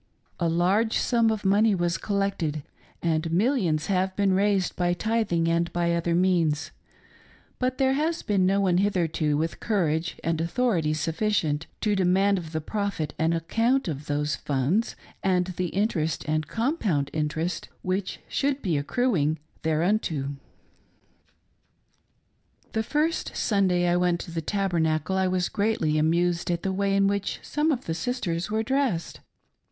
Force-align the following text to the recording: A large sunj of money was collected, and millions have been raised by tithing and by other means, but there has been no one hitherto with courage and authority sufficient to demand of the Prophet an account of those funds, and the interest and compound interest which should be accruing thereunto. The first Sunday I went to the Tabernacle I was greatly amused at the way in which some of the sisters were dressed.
A 0.39 0.49
large 0.49 0.95
sunj 0.97 1.31
of 1.31 1.45
money 1.45 1.75
was 1.75 1.99
collected, 1.99 2.63
and 3.03 3.31
millions 3.31 3.85
have 3.85 4.15
been 4.15 4.33
raised 4.33 4.75
by 4.75 4.93
tithing 4.93 5.47
and 5.47 5.71
by 5.71 5.93
other 5.93 6.15
means, 6.15 6.71
but 7.59 7.77
there 7.77 7.93
has 7.93 8.23
been 8.23 8.43
no 8.47 8.61
one 8.61 8.79
hitherto 8.79 9.37
with 9.37 9.59
courage 9.59 10.17
and 10.23 10.41
authority 10.41 10.95
sufficient 10.95 11.67
to 11.81 11.95
demand 11.95 12.39
of 12.39 12.51
the 12.51 12.61
Prophet 12.61 13.13
an 13.19 13.31
account 13.31 13.87
of 13.87 14.07
those 14.07 14.35
funds, 14.37 14.95
and 15.21 15.45
the 15.57 15.67
interest 15.67 16.25
and 16.27 16.47
compound 16.47 17.11
interest 17.13 17.69
which 17.83 18.21
should 18.27 18.59
be 18.63 18.77
accruing 18.79 19.37
thereunto. 19.61 20.29
The 22.71 22.81
first 22.81 23.35
Sunday 23.37 23.87
I 23.87 23.97
went 23.97 24.19
to 24.21 24.31
the 24.31 24.41
Tabernacle 24.41 25.15
I 25.15 25.27
was 25.27 25.47
greatly 25.47 25.99
amused 25.99 26.49
at 26.49 26.63
the 26.63 26.73
way 26.73 26.95
in 26.95 27.05
which 27.05 27.39
some 27.43 27.71
of 27.71 27.85
the 27.85 27.93
sisters 27.93 28.49
were 28.49 28.63
dressed. 28.63 29.19